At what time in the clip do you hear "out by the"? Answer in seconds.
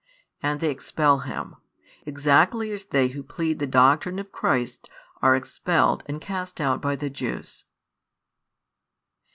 6.59-7.11